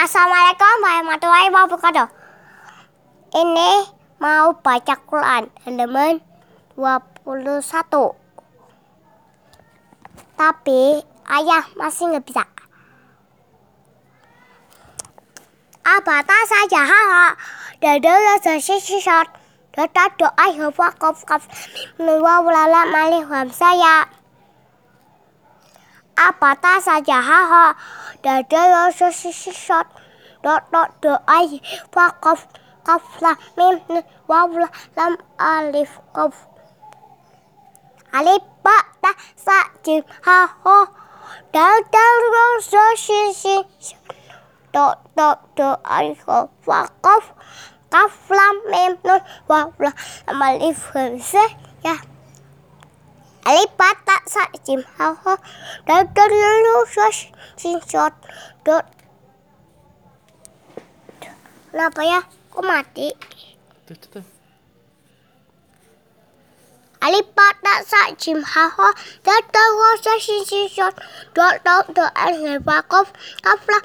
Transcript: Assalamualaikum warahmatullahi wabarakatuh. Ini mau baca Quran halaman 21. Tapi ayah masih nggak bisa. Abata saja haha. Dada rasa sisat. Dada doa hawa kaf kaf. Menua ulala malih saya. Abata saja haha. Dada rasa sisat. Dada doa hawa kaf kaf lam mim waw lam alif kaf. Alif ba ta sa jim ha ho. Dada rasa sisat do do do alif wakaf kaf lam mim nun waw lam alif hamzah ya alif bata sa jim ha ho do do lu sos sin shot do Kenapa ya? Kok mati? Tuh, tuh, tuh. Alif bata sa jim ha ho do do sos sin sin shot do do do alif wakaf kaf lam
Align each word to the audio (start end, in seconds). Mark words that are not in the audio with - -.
Assalamualaikum 0.00 0.80
warahmatullahi 0.80 1.52
wabarakatuh. 1.52 2.08
Ini 3.36 3.84
mau 4.16 4.56
baca 4.56 4.96
Quran 4.96 5.52
halaman 5.60 6.24
21. 6.72 8.16
Tapi 10.40 11.04
ayah 11.04 11.68
masih 11.76 12.16
nggak 12.16 12.24
bisa. 12.24 12.48
Abata 15.84 16.38
saja 16.48 16.80
haha. 16.80 17.36
Dada 17.84 18.12
rasa 18.24 18.56
sisat. 18.56 19.28
Dada 19.76 20.04
doa 20.16 20.32
hawa 20.48 20.88
kaf 20.96 21.28
kaf. 21.28 21.44
Menua 22.00 22.40
ulala 22.40 22.88
malih 22.88 23.28
saya. 23.52 24.08
Abata 26.20 26.76
saja 26.84 27.18
haha. 27.28 27.72
Dada 28.20 28.62
rasa 28.68 29.08
sisat. 29.08 29.88
Dada 30.44 30.82
doa 31.00 31.38
hawa 31.48 32.06
kaf 32.20 32.40
kaf 32.84 33.04
lam 33.24 33.36
mim 33.56 34.04
waw 34.28 34.48
lam 34.96 35.12
alif 35.40 35.96
kaf. 36.12 36.34
Alif 38.12 38.44
ba 38.64 38.76
ta 39.00 39.12
sa 39.36 39.58
jim 39.84 40.04
ha 40.28 40.38
ho. 40.64 40.78
Dada 41.56 42.06
rasa 42.36 42.84
sisat 43.00 43.64
do 44.72 44.86
do 45.16 45.28
do 45.56 45.68
alif 45.84 46.22
wakaf 46.68 47.24
kaf 47.90 48.14
lam 48.30 48.56
mim 48.70 48.92
nun 49.08 49.20
waw 49.48 49.72
lam 49.80 49.94
alif 50.28 50.92
hamzah 50.92 51.50
ya 51.82 51.96
alif 53.48 53.70
bata 53.80 54.16
sa 54.28 54.44
jim 54.66 54.82
ha 54.96 55.14
ho 55.22 55.36
do 55.86 55.96
do 56.14 56.24
lu 56.64 56.74
sos 56.94 57.26
sin 57.56 57.80
shot 57.88 58.12
do 58.64 58.80
Kenapa 61.70 62.02
ya? 62.02 62.18
Kok 62.50 62.66
mati? 62.66 63.14
Tuh, 63.86 63.94
tuh, 63.94 64.10
tuh. 64.18 64.26
Alif 67.00 67.30
bata 67.30 67.80
sa 67.86 68.10
jim 68.18 68.42
ha 68.42 68.66
ho 68.74 68.88
do 69.22 69.36
do 69.54 69.64
sos 70.02 70.18
sin 70.26 70.42
sin 70.44 70.66
shot 70.68 70.98
do 71.32 71.46
do 71.62 71.76
do 71.94 72.04
alif 72.18 72.60
wakaf 72.66 73.08
kaf 73.40 73.62
lam 73.70 73.82